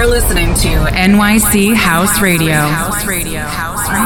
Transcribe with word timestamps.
You're 0.00 0.08
listening 0.08 0.54
to 0.54 0.68
NYC 0.92 1.74
House 1.74 2.22
Radio. 2.22 2.54
House 2.54 3.04
Radio. 3.04 3.40
House 3.40 3.86
Radio. 3.90 4.00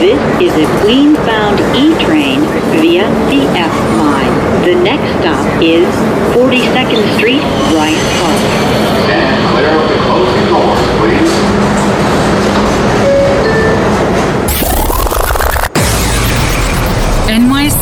This 0.00 0.18
is 0.42 0.66
a 0.66 0.80
Queens-bound 0.82 1.60
E-train 1.76 2.40
via 2.80 3.08
the 3.30 3.46
F 3.56 3.72
line. 4.00 4.64
The 4.64 4.74
next 4.82 5.20
stop 5.20 5.62
is 5.62 5.86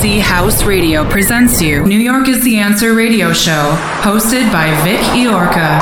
House 0.04 0.64
Radio 0.64 1.08
presents 1.08 1.62
you 1.62 1.82
New 1.86 1.98
York 1.98 2.28
is 2.28 2.44
the 2.44 2.58
Answer 2.58 2.92
radio 2.92 3.32
show, 3.32 3.74
hosted 4.02 4.52
by 4.52 4.68
Vic 4.84 5.00
Iorca. 5.16 5.80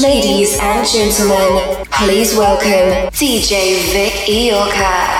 Ladies 0.00 0.56
and 0.62 0.86
gentlemen, 0.86 1.84
please 1.90 2.36
welcome 2.36 3.10
DJ 3.10 3.92
Vic 3.92 4.12
Iorca. 4.28 5.19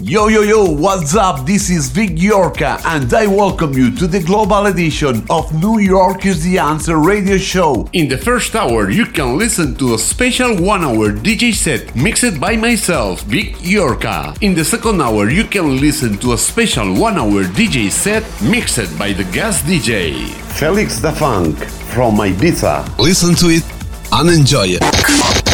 Yo, 0.00 0.28
yo, 0.28 0.42
yo, 0.42 0.64
what's 0.64 1.16
up? 1.16 1.44
This 1.44 1.70
is 1.70 1.88
Vic 1.90 2.10
Yorka, 2.10 2.80
and 2.84 3.12
I 3.12 3.26
welcome 3.26 3.72
you 3.72 3.90
to 3.96 4.06
the 4.06 4.22
global 4.22 4.66
edition 4.66 5.26
of 5.28 5.52
New 5.60 5.80
York 5.80 6.24
is 6.24 6.40
the 6.44 6.56
Answer 6.56 6.98
radio 6.98 7.36
show. 7.36 7.88
In 7.94 8.08
the 8.08 8.16
first 8.16 8.54
hour, 8.54 8.90
you 8.90 9.06
can 9.06 9.36
listen 9.36 9.74
to 9.74 9.94
a 9.94 9.98
special 9.98 10.54
one 10.62 10.84
hour 10.84 11.10
DJ 11.10 11.52
set 11.52 11.96
mixed 11.96 12.38
by 12.38 12.54
myself, 12.56 13.22
Vic 13.22 13.56
Yorka. 13.56 14.40
In 14.40 14.54
the 14.54 14.64
second 14.64 15.02
hour, 15.02 15.28
you 15.30 15.42
can 15.42 15.80
listen 15.80 16.16
to 16.18 16.32
a 16.34 16.38
special 16.38 16.94
one 16.94 17.18
hour 17.18 17.42
DJ 17.42 17.90
set 17.90 18.22
mixed 18.40 18.96
by 19.00 19.12
the 19.12 19.24
guest 19.32 19.64
DJ, 19.64 20.28
Felix 20.60 21.00
Da 21.02 21.10
Funk 21.10 21.58
from 21.90 22.18
Ibiza. 22.18 22.86
Listen 22.98 23.34
to 23.34 23.46
it 23.48 23.64
and 24.12 24.30
enjoy 24.30 24.66
it. 24.78 25.47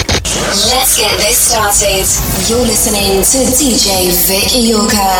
Let's 0.52 0.96
get 0.96 1.16
this 1.18 1.38
started. 1.38 2.04
You're 2.48 2.66
listening 2.66 3.22
to 3.22 3.38
DJ 3.56 4.12
Vic 4.26 4.52
Iorka. 4.52 5.14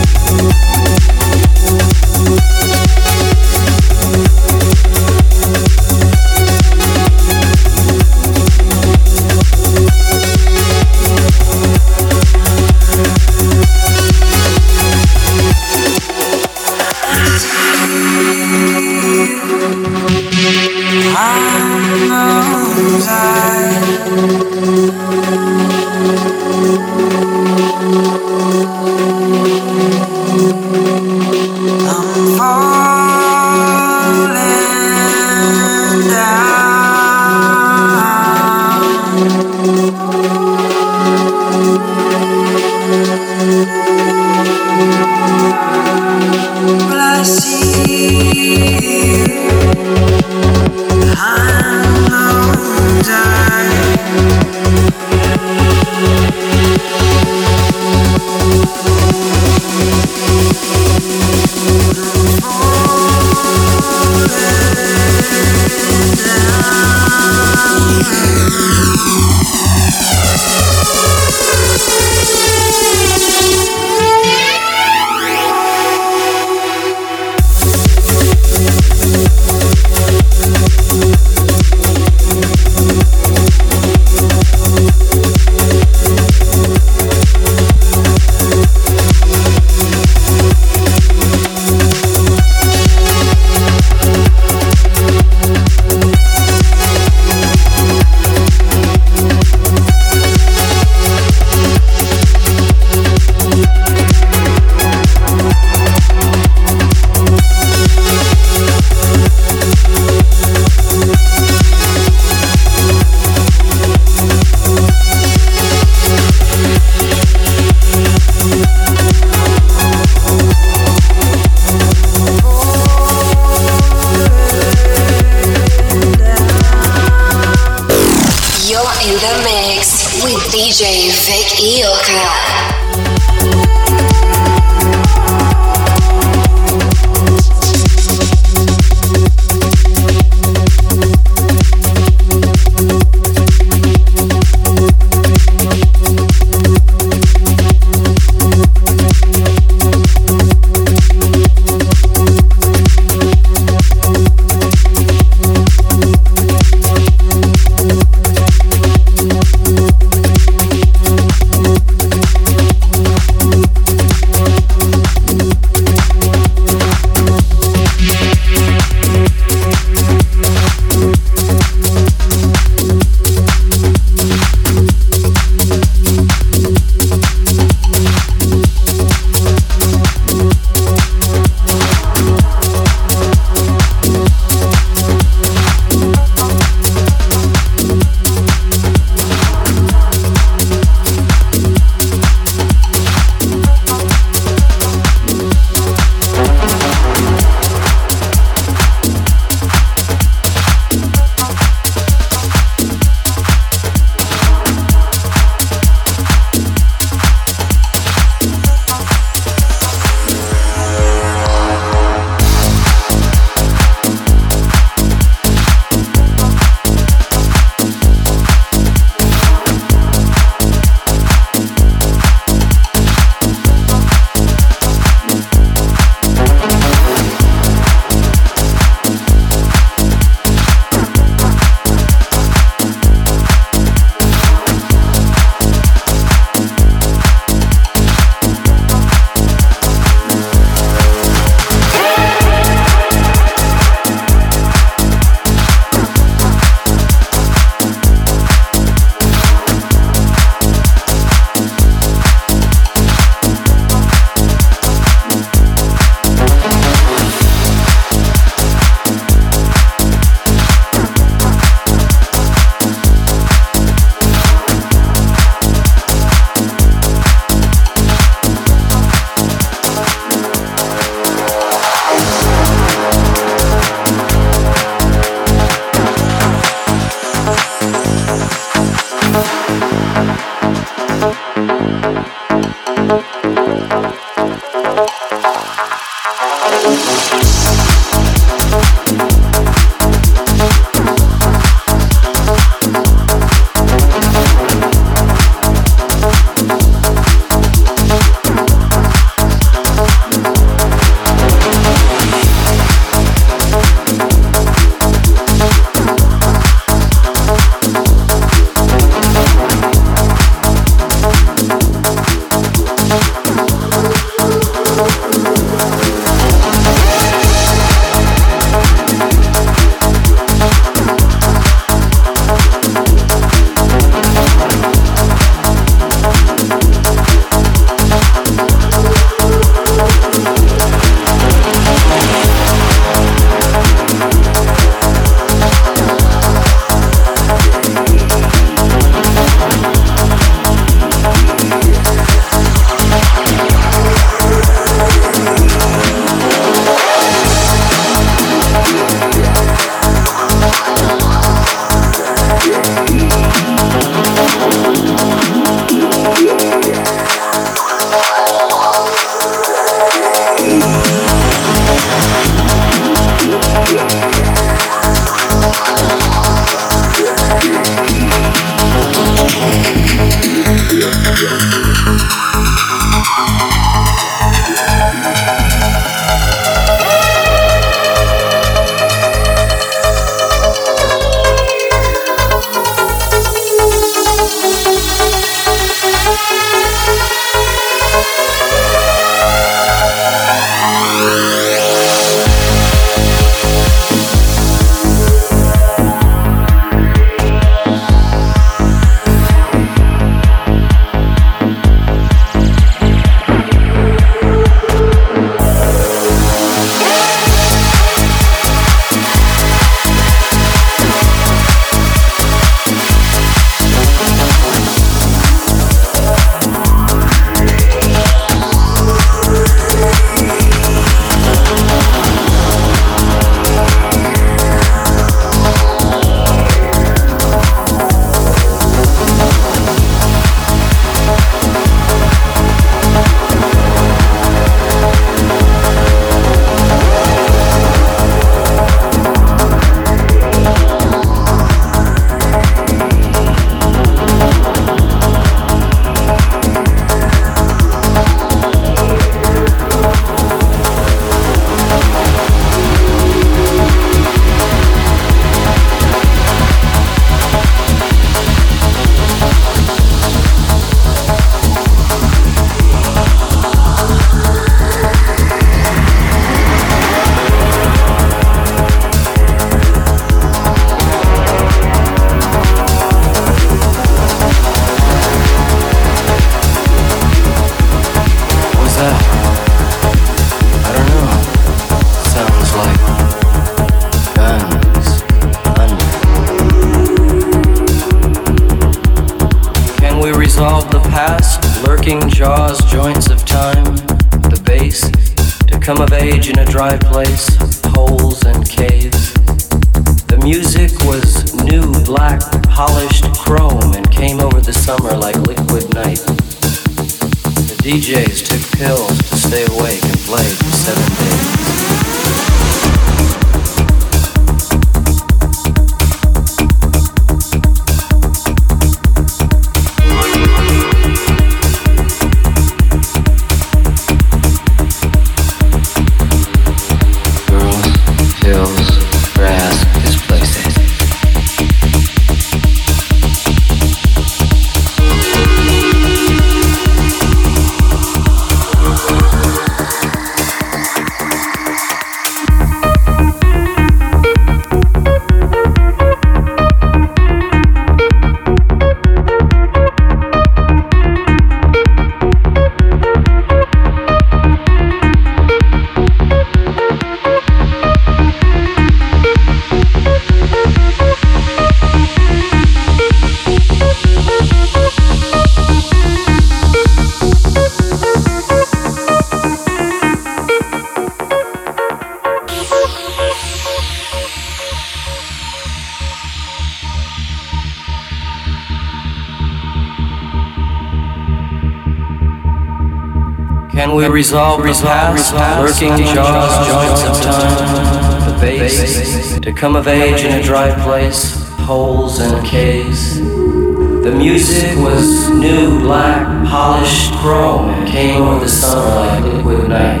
Resolve, 584.16 584.64
resolve, 584.64 585.14
lurking 585.60 585.94
jaws, 586.14 586.66
joints 586.66 587.02
of 587.04 587.22
time, 587.22 588.32
the 588.32 588.38
base, 588.40 589.38
to 589.40 589.52
come 589.52 589.76
of 589.76 589.86
age 589.86 590.24
in 590.24 590.40
a 590.40 590.42
dry 590.42 590.72
place, 590.82 591.34
holes 591.66 592.18
and 592.18 592.46
caves. 592.46 593.20
The 593.20 594.14
music 594.16 594.74
was 594.78 595.28
new, 595.28 595.80
black, 595.80 596.48
polished 596.48 597.12
chrome, 597.16 597.68
and 597.68 597.86
came 597.86 598.22
over 598.22 598.46
the 598.46 598.76
like 598.94 599.22
liquid 599.22 599.68
night. 599.68 600.00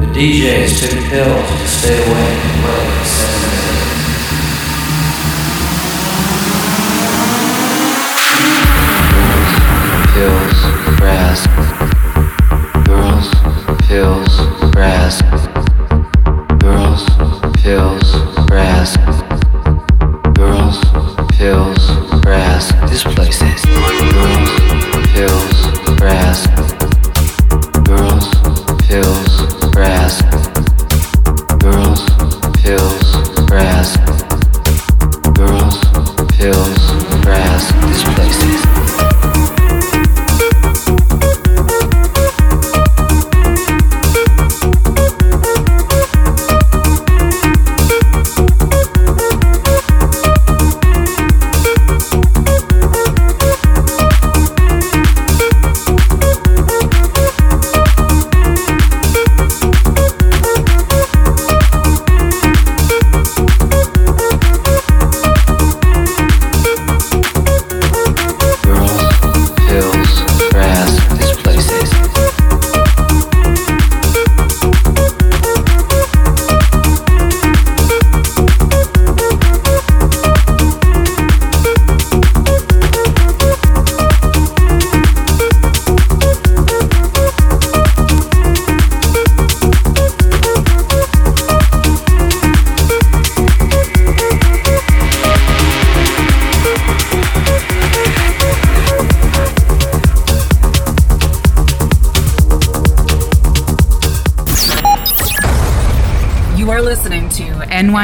The 0.00 0.06
DJs 0.06 0.80
took 0.80 0.98
pills 1.08 1.50
to 1.50 1.68
stay 1.68 2.02
awake 2.02 2.44
and 2.50 3.06
seven. 3.06 3.52
Pills, 10.14 10.58
brass 10.98 11.71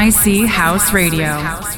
NYC 0.09 0.47
House 0.47 0.91
Radio. 0.91 1.68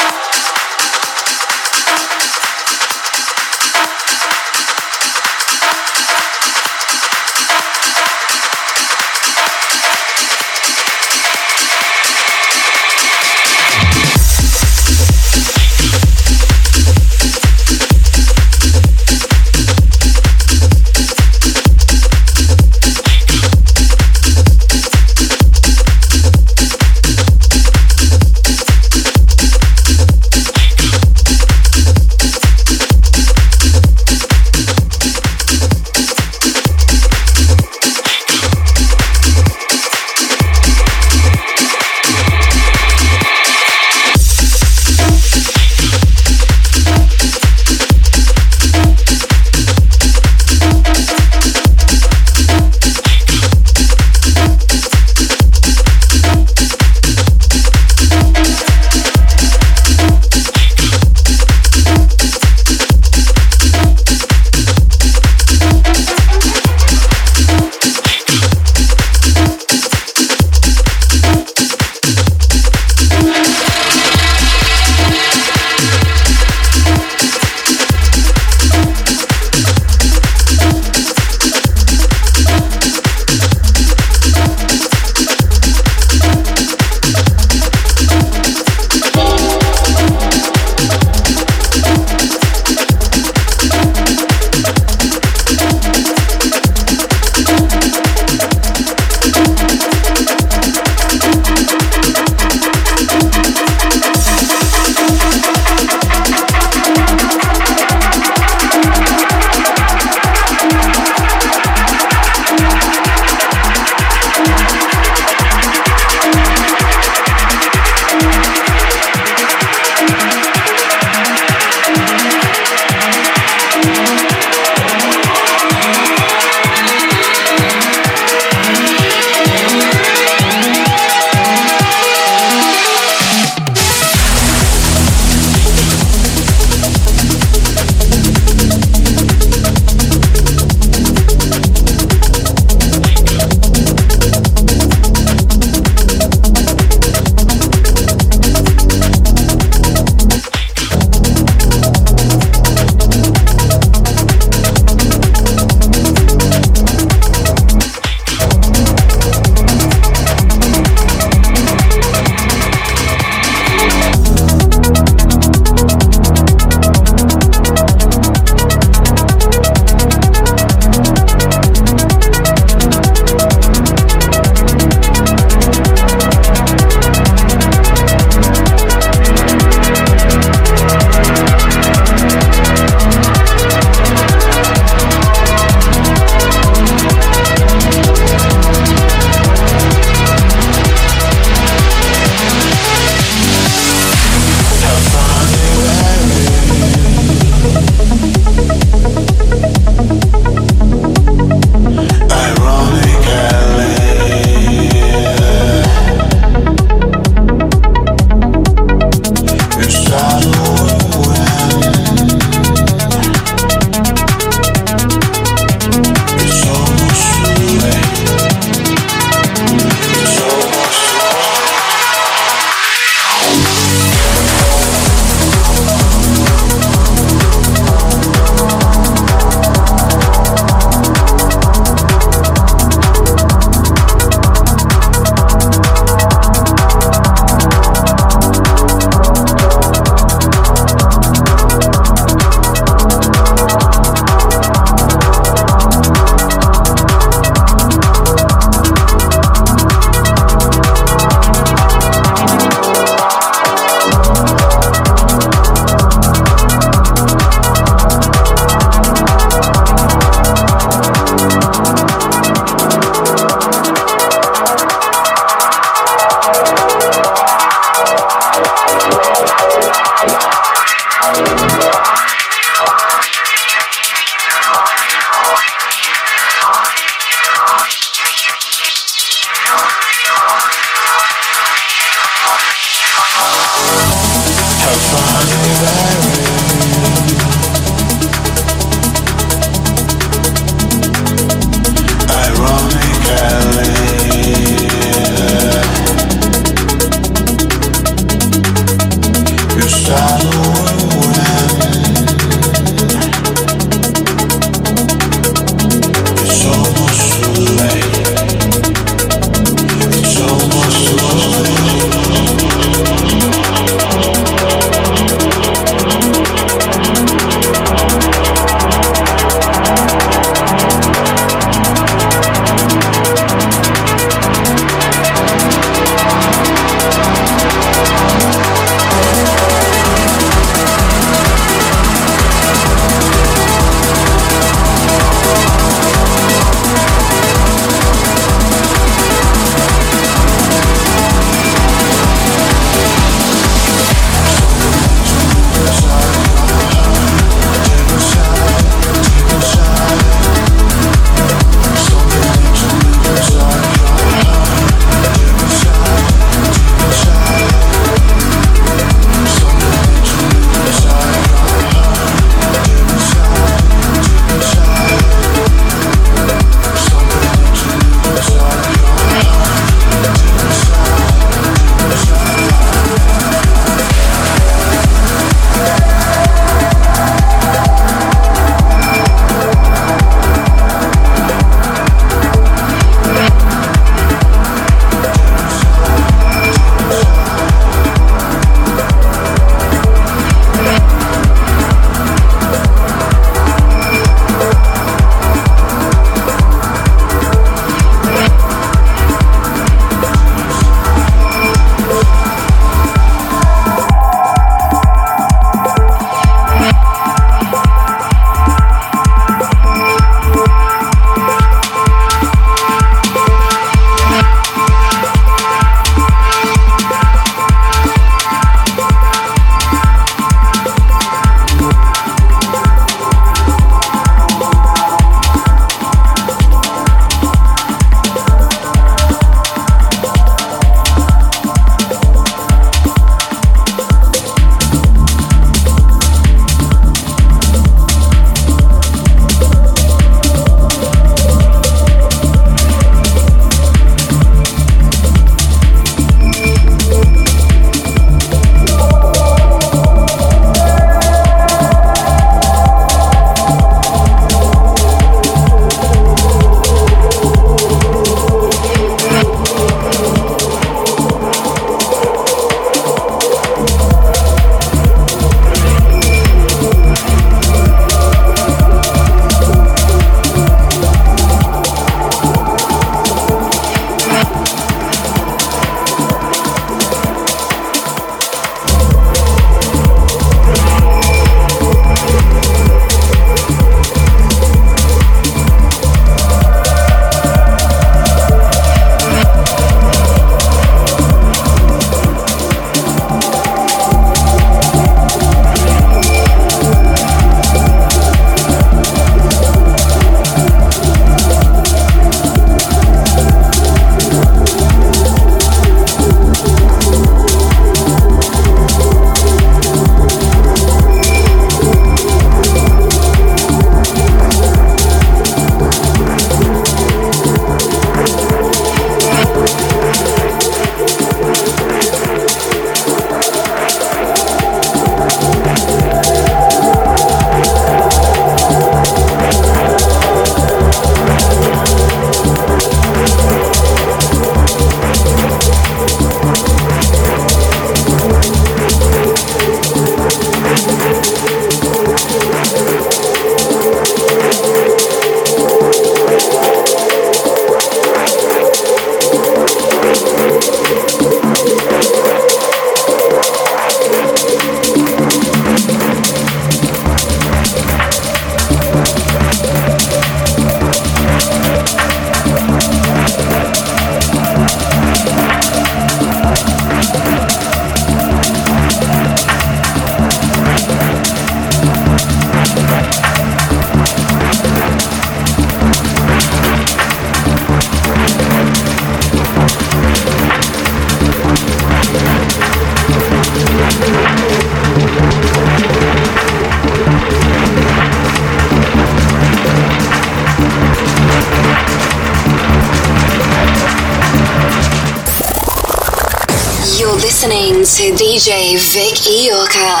DJ 598.31 598.77
Vic 598.79 599.27
Iorka. 599.27 600.00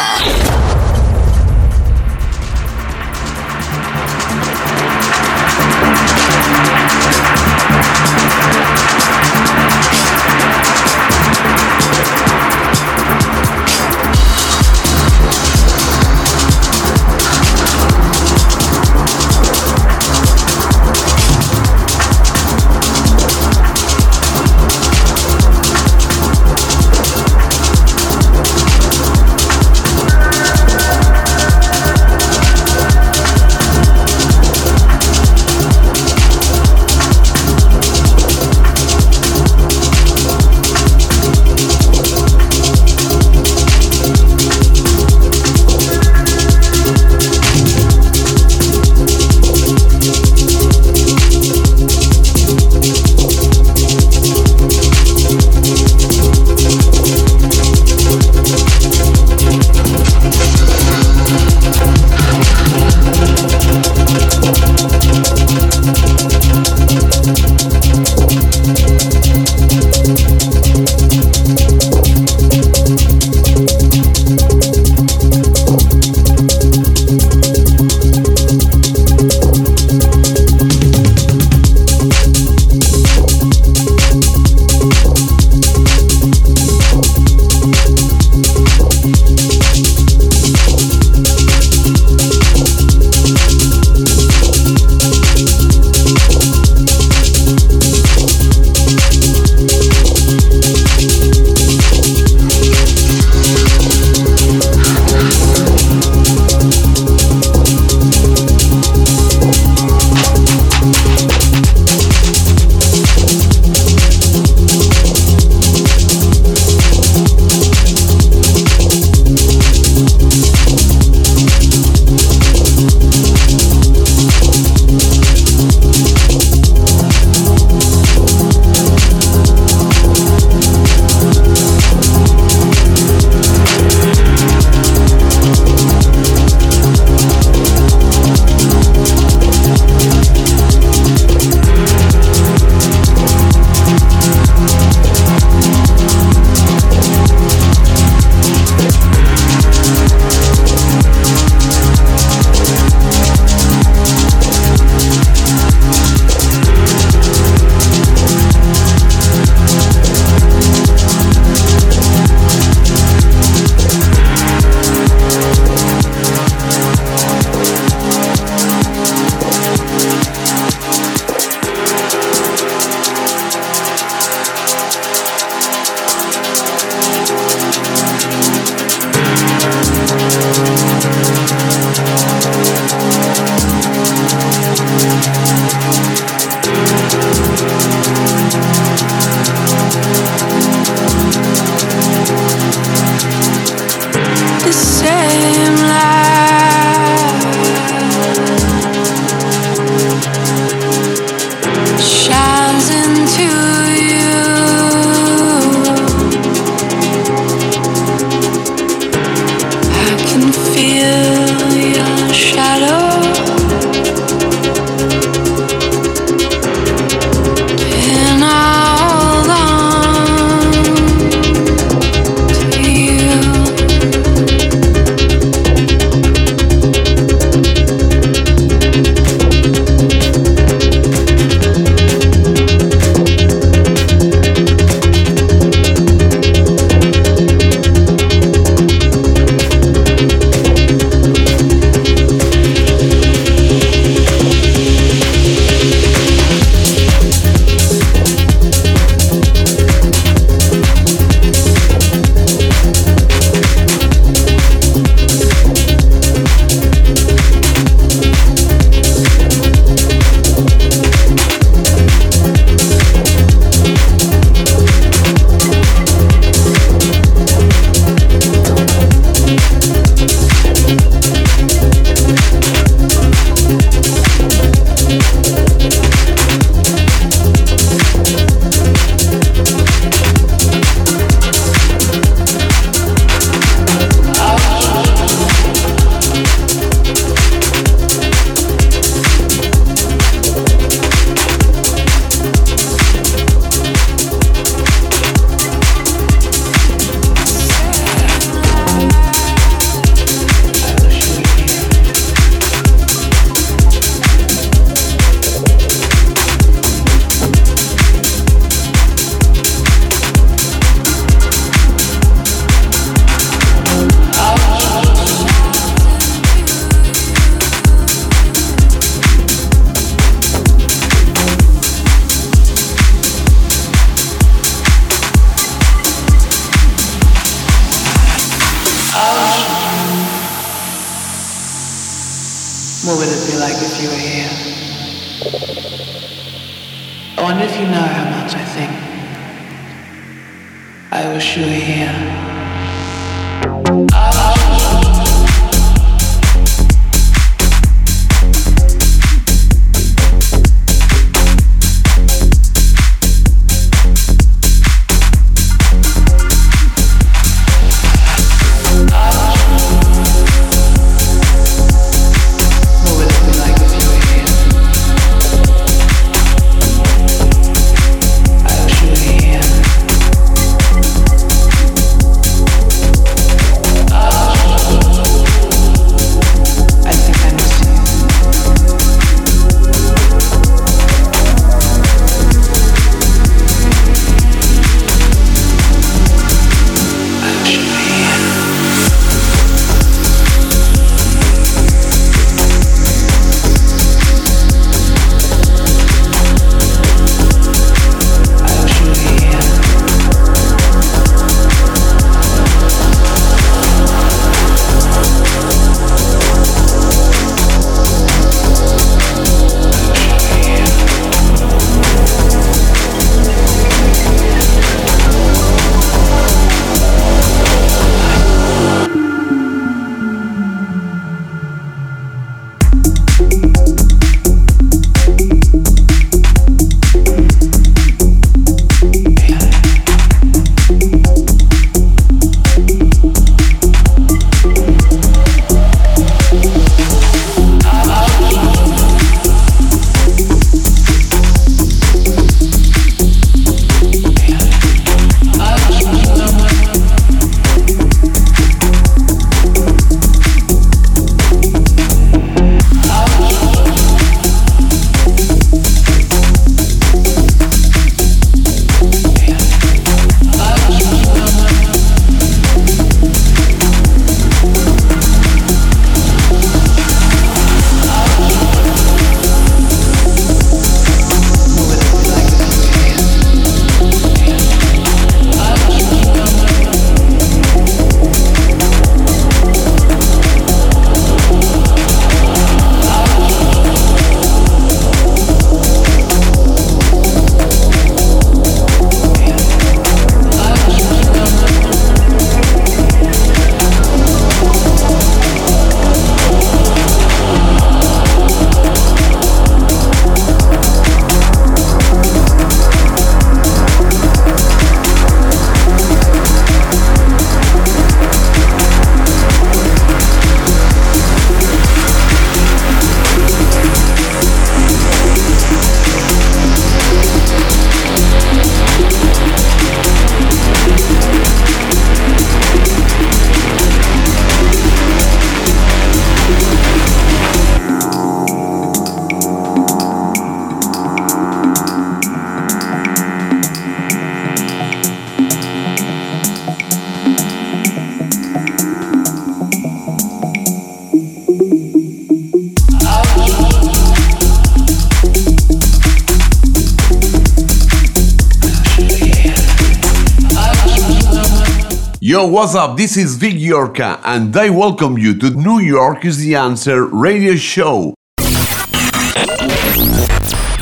What's 552.51 552.75
up? 552.75 552.97
This 552.97 553.15
is 553.15 553.37
Vic 553.37 553.53
Yorka, 553.53 554.19
and 554.25 554.55
I 554.57 554.69
welcome 554.69 555.17
you 555.17 555.33
to 555.39 555.51
New 555.51 555.79
York 555.79 556.25
is 556.25 556.37
the 556.37 556.55
Answer 556.55 557.05
radio 557.05 557.55
show. 557.55 558.13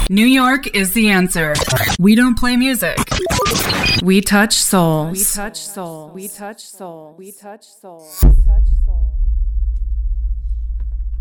New 0.10 0.26
York 0.26 0.76
is 0.76 0.94
the 0.94 1.10
answer. 1.10 1.54
We 2.00 2.16
don't 2.16 2.36
play 2.36 2.56
music. 2.56 2.98
We 4.02 4.20
touch 4.20 4.56
souls. 4.56 5.12
We 5.12 5.24
touch 5.24 5.58
souls. 5.58 6.12
We 6.16 6.28
touch 6.28 6.62
souls. 6.66 7.20
We 7.20 7.32
touch 7.32 7.66
souls. 7.68 8.16
We 8.26 8.34
touch 8.34 8.34
soul. 8.34 8.49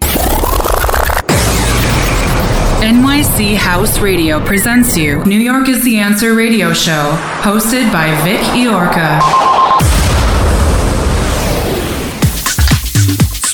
NYC 2.82 3.56
House 3.56 3.98
Radio 4.00 4.44
presents 4.44 4.94
you 4.94 5.24
New 5.24 5.40
York 5.40 5.70
is 5.70 5.82
the 5.84 5.98
Answer 5.98 6.34
radio 6.34 6.74
show, 6.74 7.16
hosted 7.40 7.90
by 7.90 8.10
Vic 8.24 8.42
Iorca. 8.52 9.57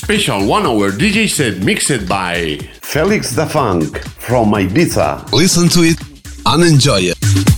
Special 0.05 0.45
one 0.45 0.67
hour 0.67 0.91
DJ 0.91 1.27
set 1.27 1.63
mixed 1.63 2.07
by 2.07 2.59
Felix 2.83 3.35
Da 3.35 3.47
Funk 3.47 3.97
from 4.19 4.51
Ibiza. 4.51 5.31
Listen 5.31 5.67
to 5.69 5.79
it 5.81 5.97
and 6.45 6.63
enjoy 6.63 6.99
it. 6.99 7.54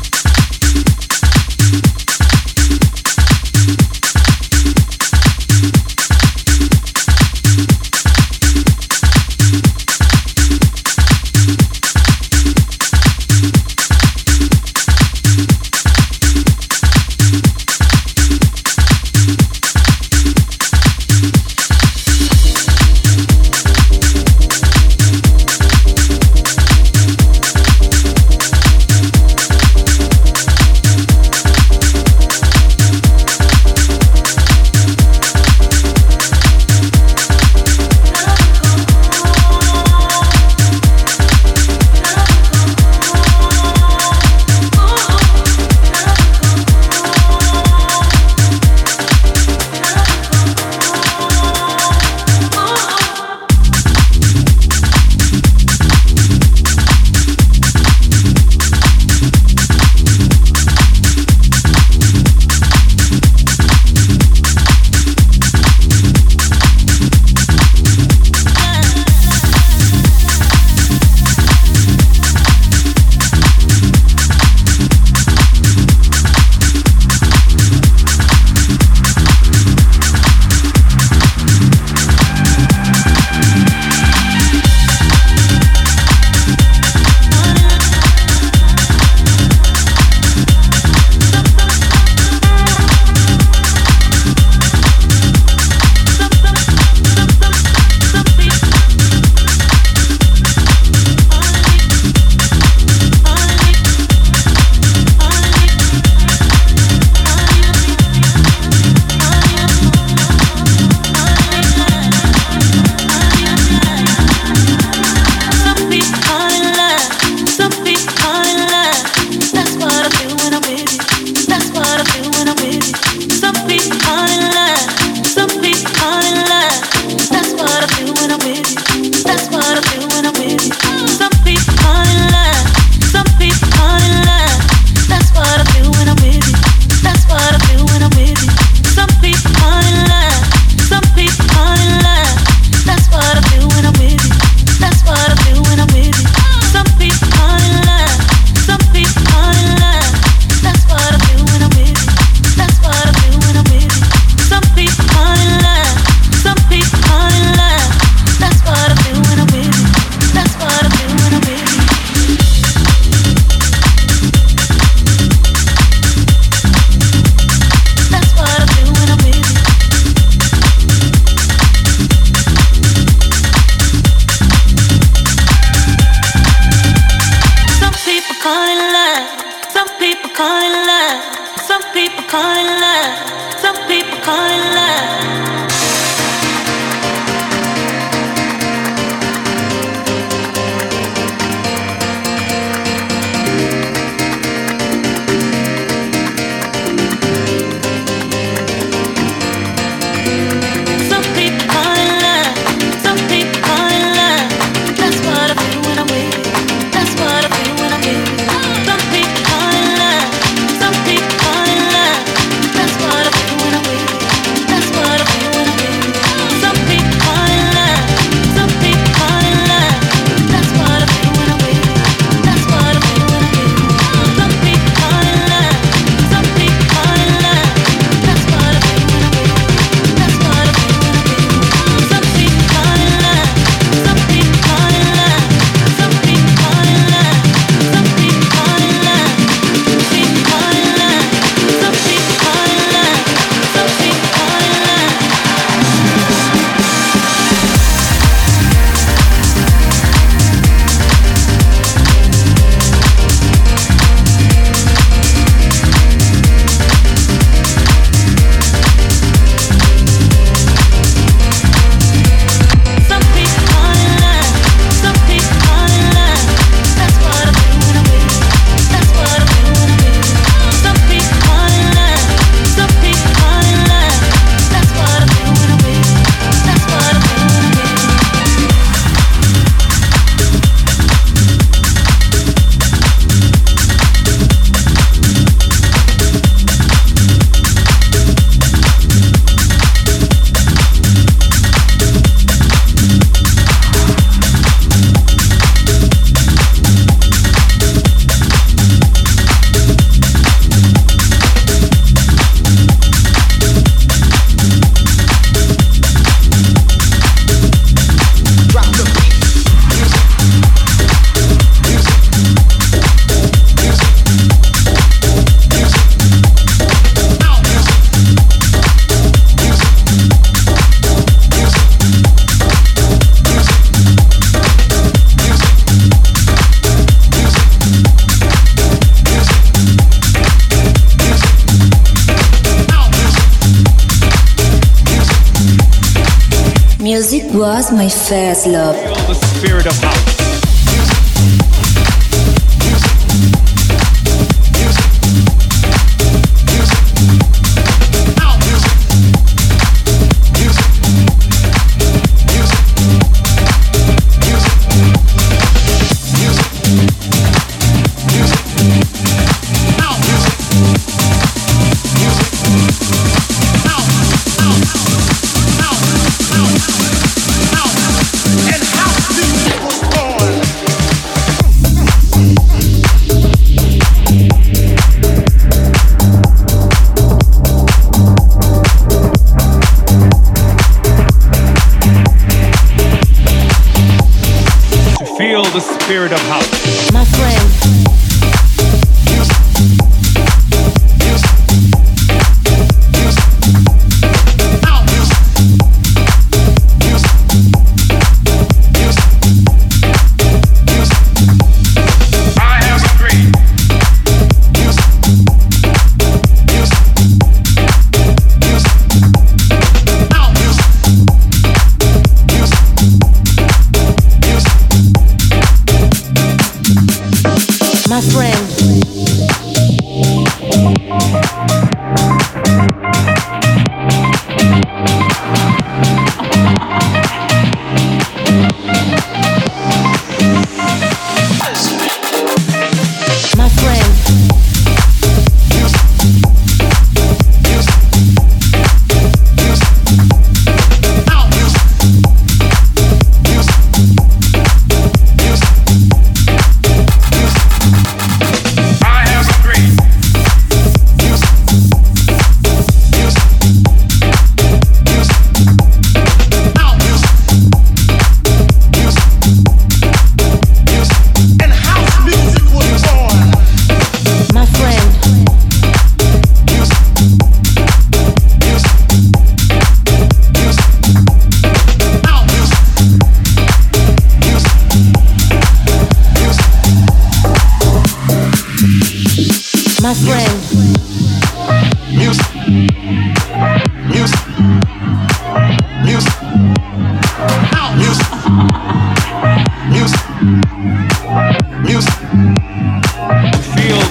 Fast 338.27 338.67
Love. 338.67 339.06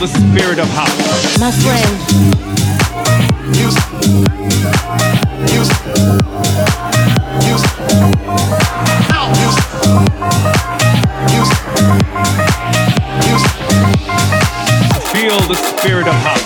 the 0.06 0.12
spirit 0.12 0.58
of 0.60 0.68
house. 0.68 1.38
My 1.38 1.50
friend. 1.50 2.36
Feel 15.12 15.40
the 15.48 15.54
spirit 15.54 16.06
of 16.06 16.14
house. 16.14 16.45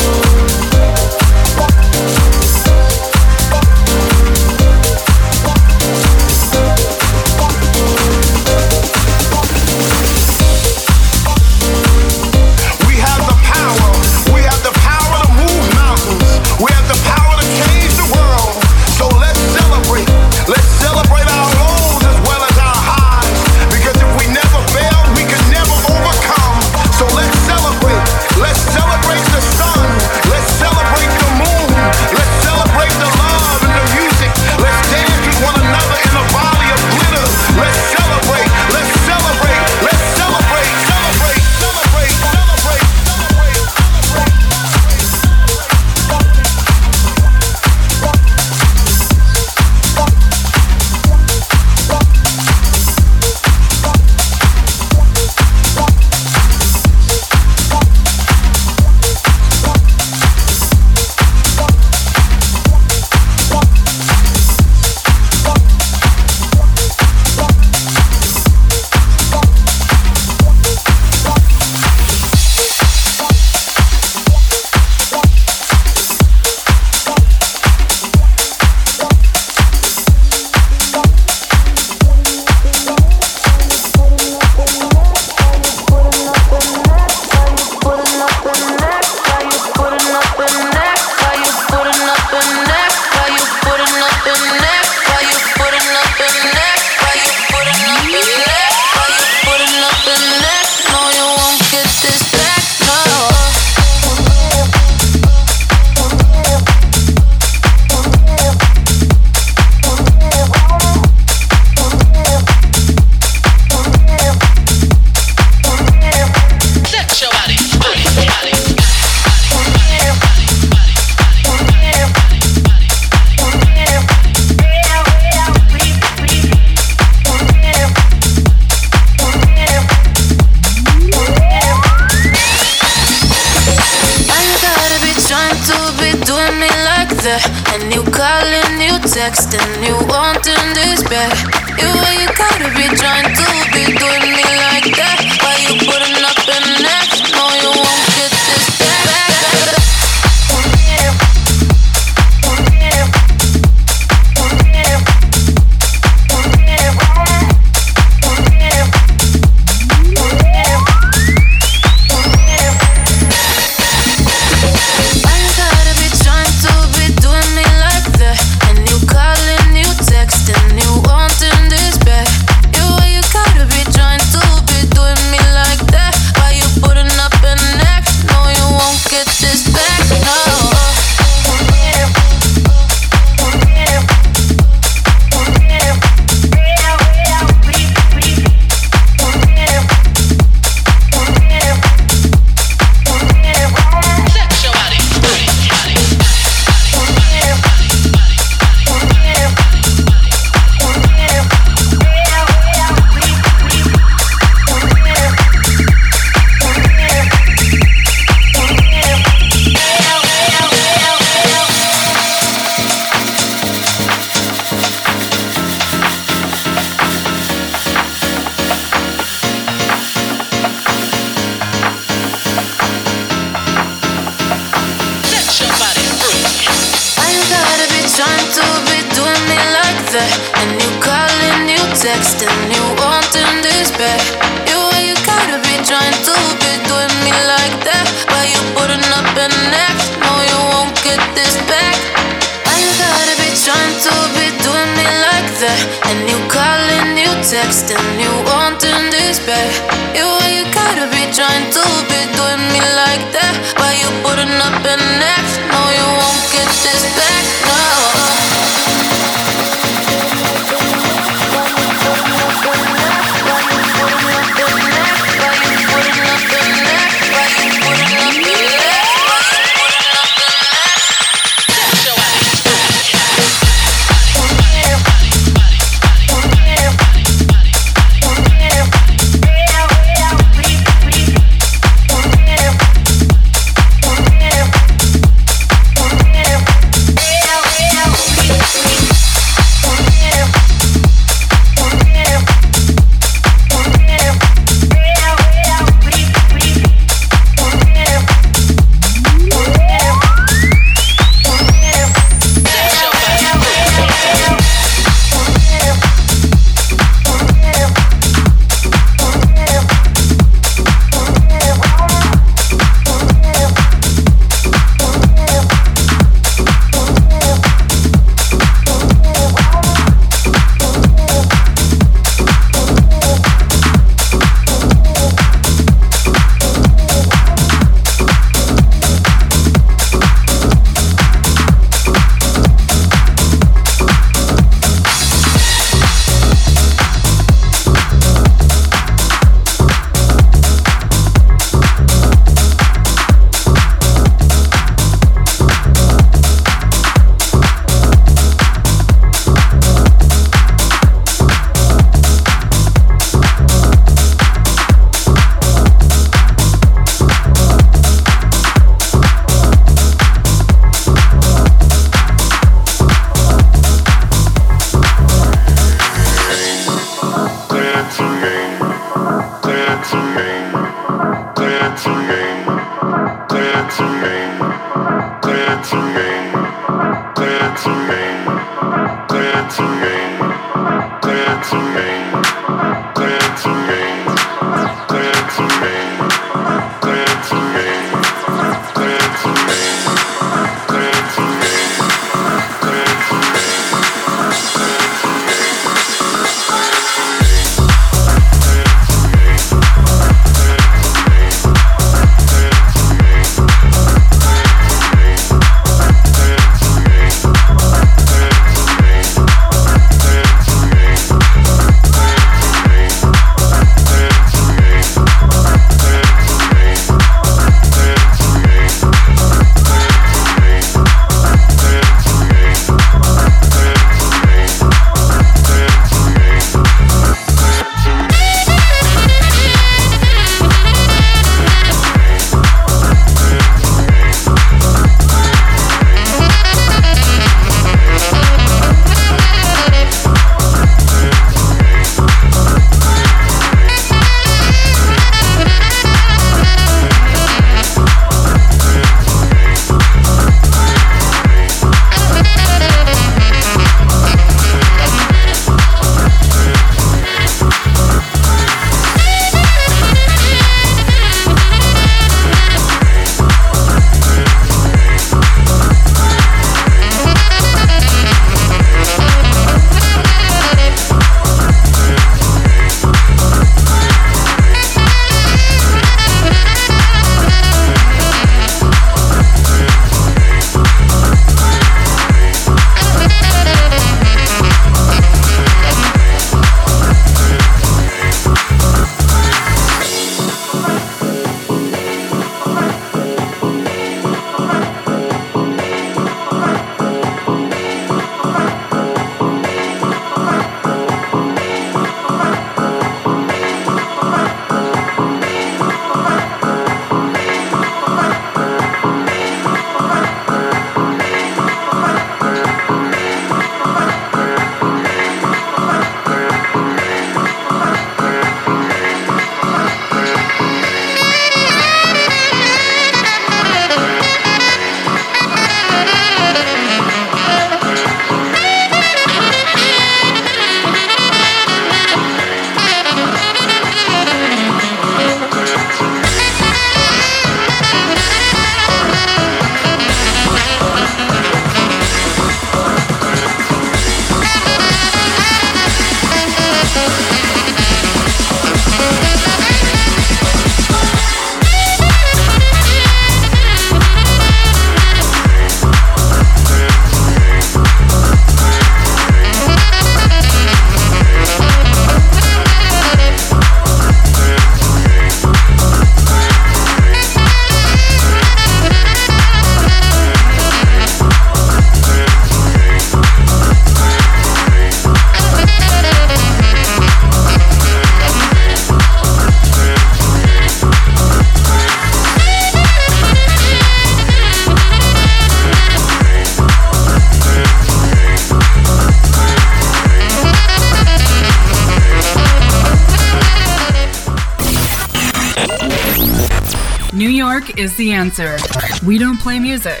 sponsor. 598.30 599.06
We 599.06 599.18
don't 599.18 599.38
play 599.38 599.58
music. 599.58 600.00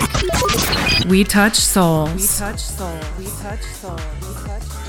We 1.08 1.24
touch 1.24 1.56
souls. 1.56 2.14
We 2.14 2.26
touch 2.26 2.60
souls. 2.60 3.04
We 3.18 3.24
touch 3.24 3.62
souls. 3.62 4.00
We 4.20 4.34
touch 4.46 4.62
souls. 4.62 4.79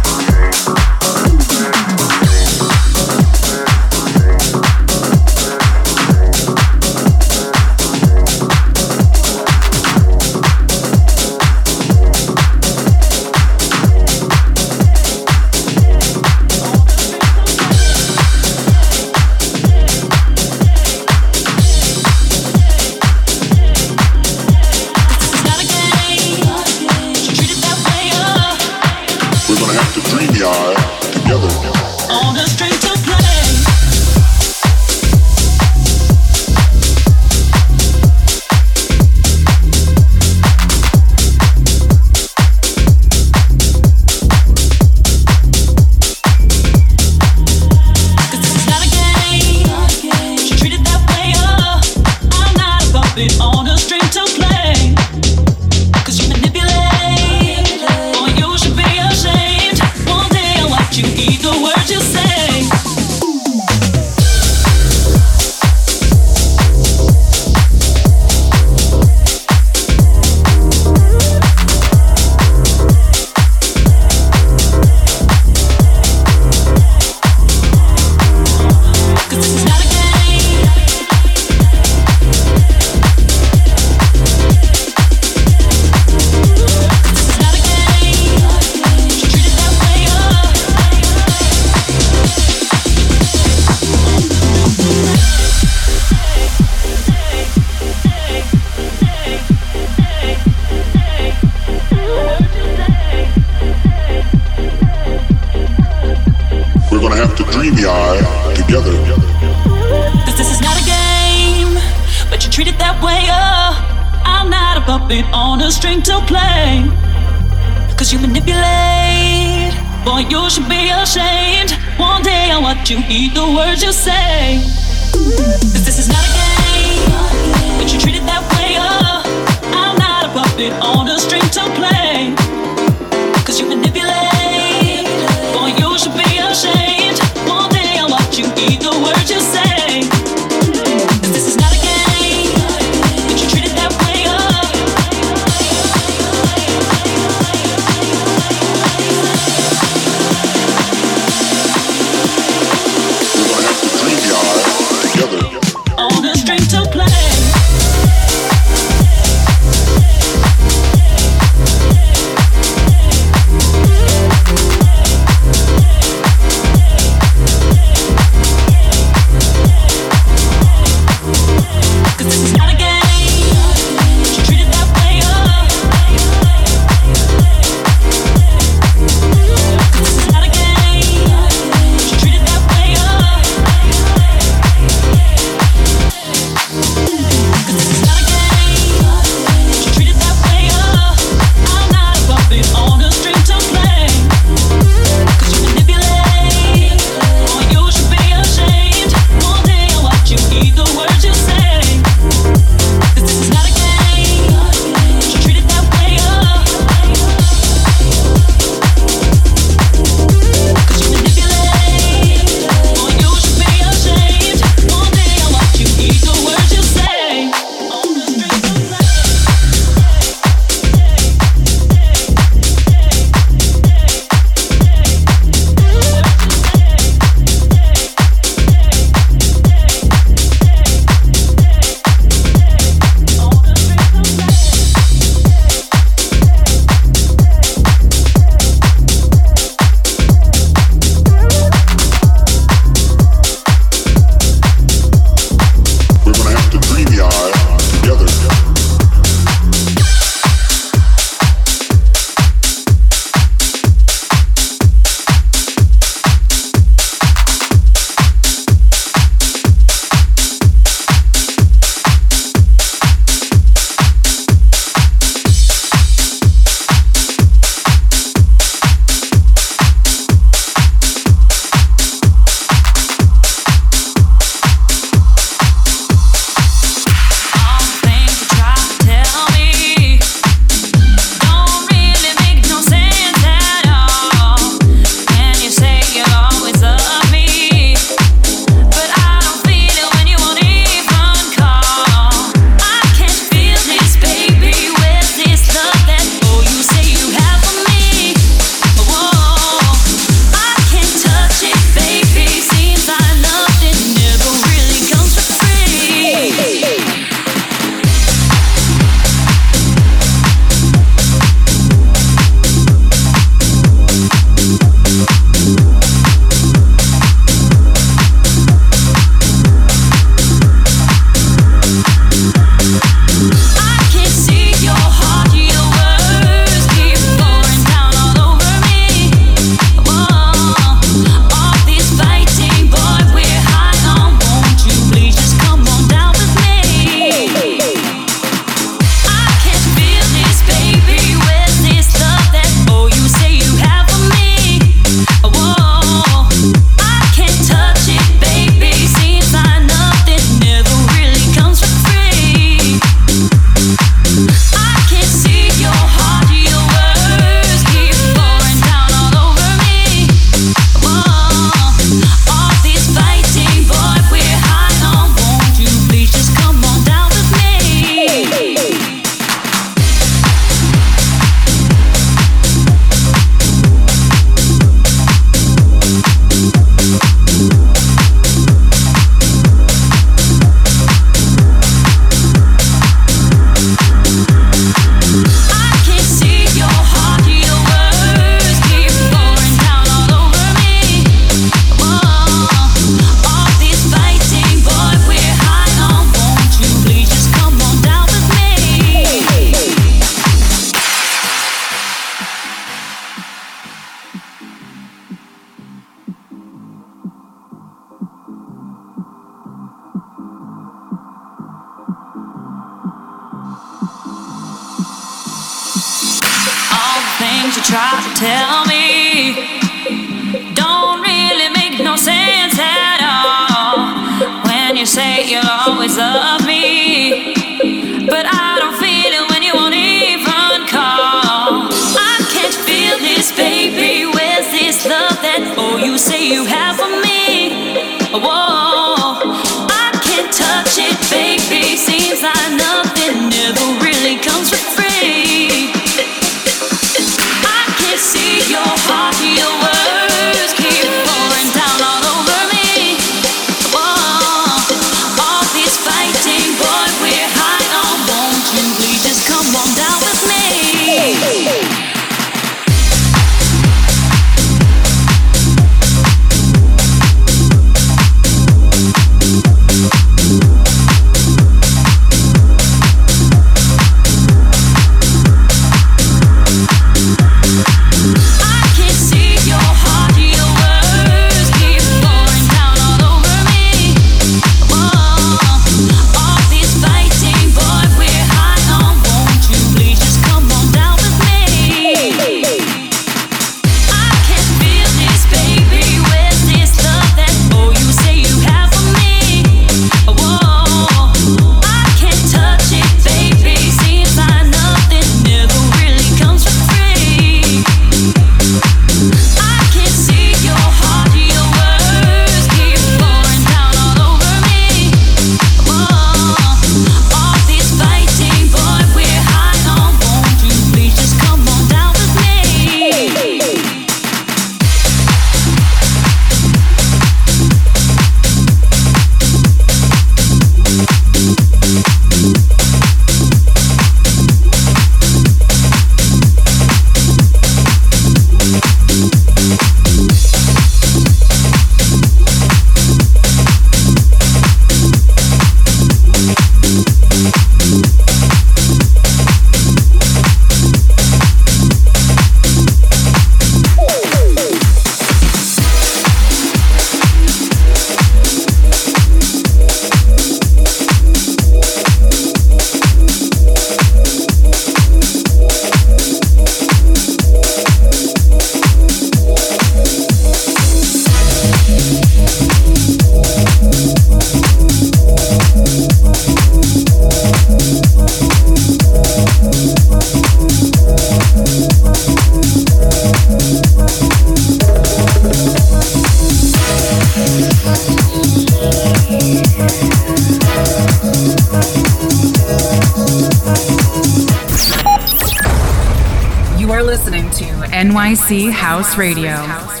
NYC 598.31 598.71
House 598.71 599.17
Radio. 599.17 600.00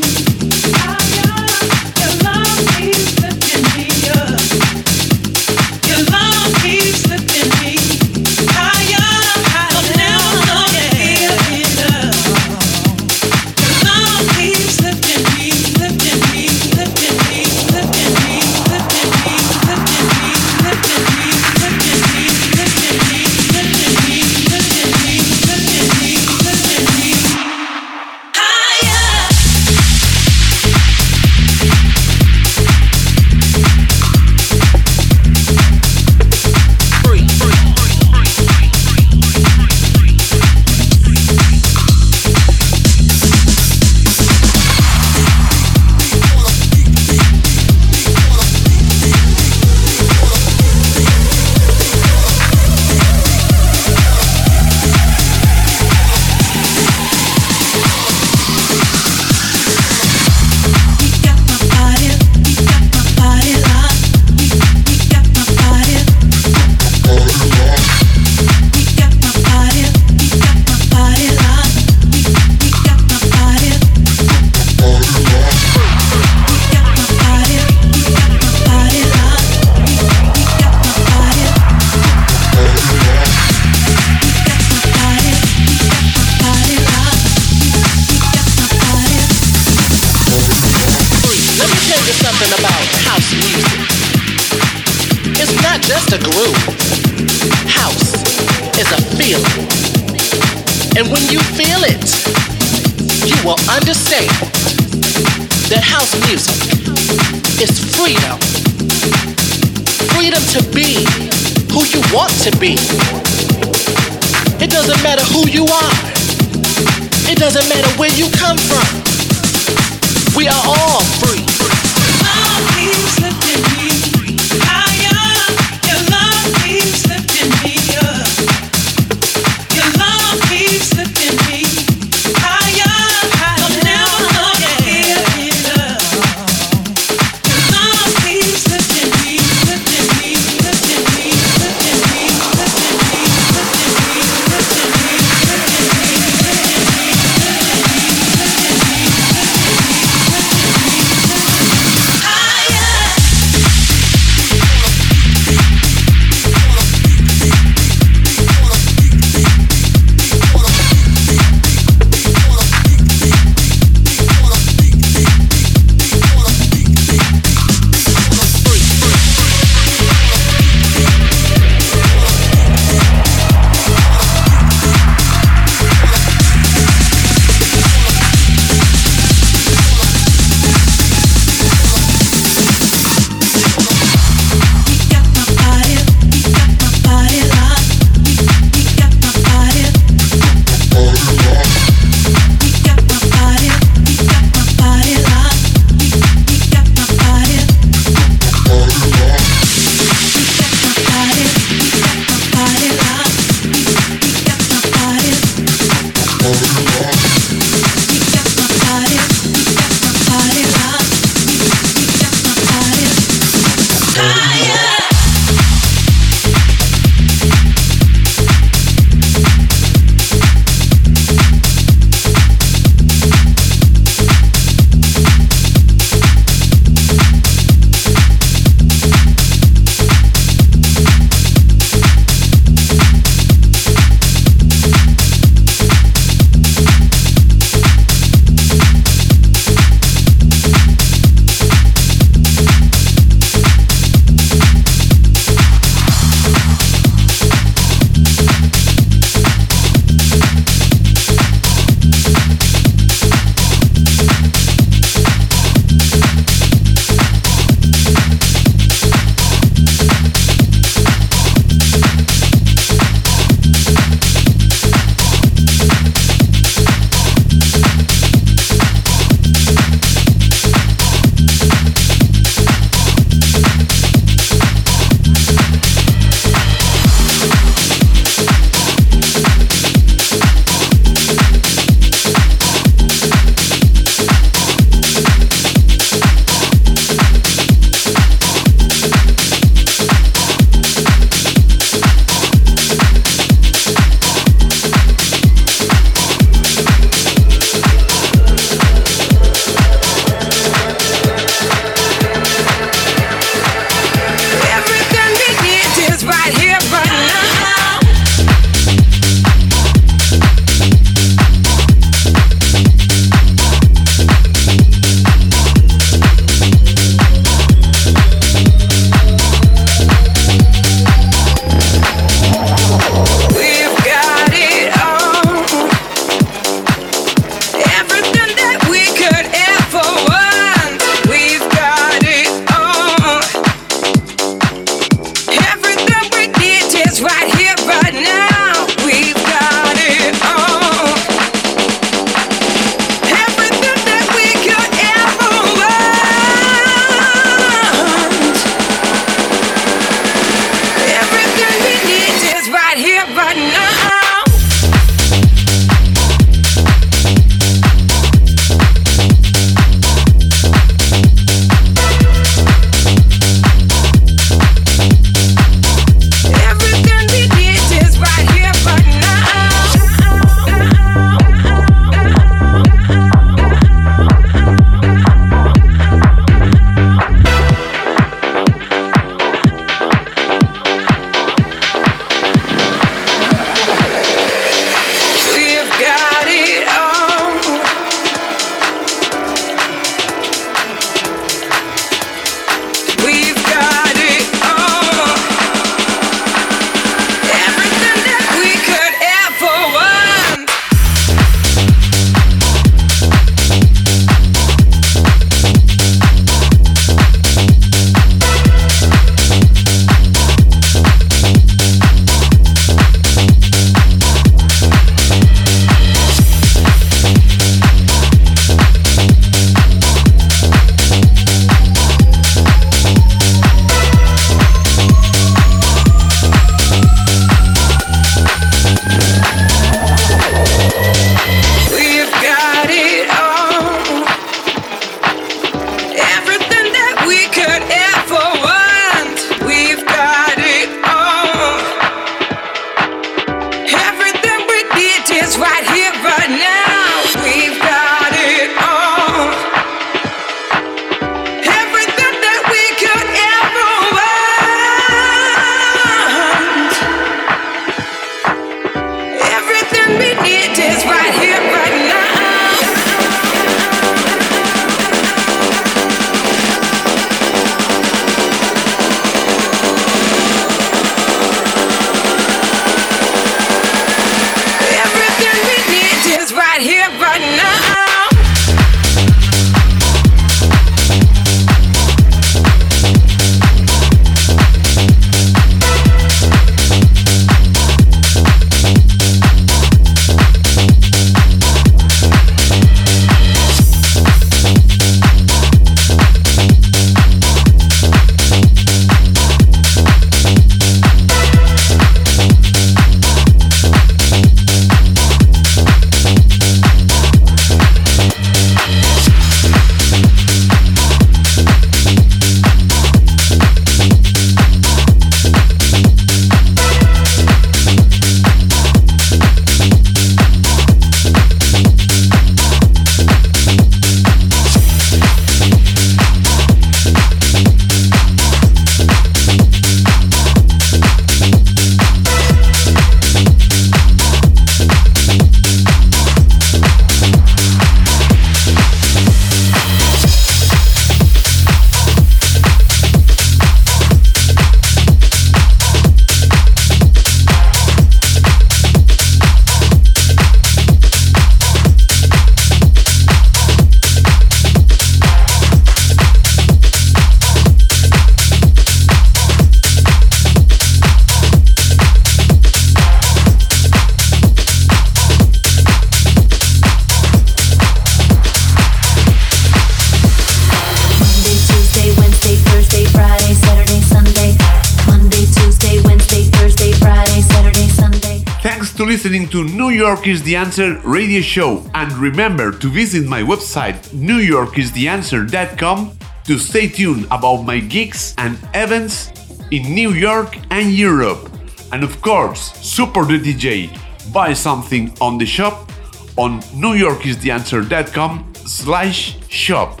Is 580.28 580.42
the 580.42 580.56
Answer 580.56 581.00
radio 581.04 581.40
show 581.40 581.82
and 581.94 582.12
remember 582.12 582.70
to 582.70 582.88
visit 582.88 583.26
my 583.26 583.42
website 583.42 583.98
newyorkistheanswer.com 584.10 586.18
to 586.44 586.58
stay 586.58 586.88
tuned 586.88 587.24
about 587.30 587.62
my 587.62 587.80
gigs 587.80 588.34
and 588.36 588.58
events 588.74 589.32
in 589.70 589.94
New 589.94 590.12
York 590.12 590.58
and 590.70 590.92
Europe. 590.92 591.50
And 591.92 592.04
of 592.04 592.20
course, 592.20 592.74
support 592.86 593.28
the 593.28 593.38
DJ. 593.38 593.88
Buy 594.32 594.52
something 594.52 595.16
on 595.20 595.38
the 595.38 595.46
shop 595.46 595.90
on 596.36 596.60
newyorkistheanswer.com 596.76 598.52
slash 598.54 599.38
shop. 599.48 600.00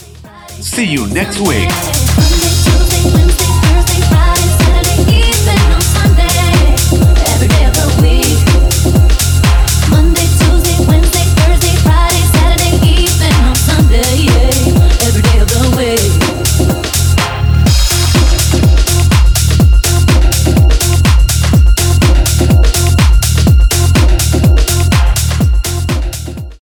See 0.60 0.84
you 0.84 1.06
next 1.08 1.40
week. 1.40 1.97